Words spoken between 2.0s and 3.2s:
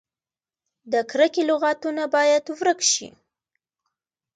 باید ورک شي.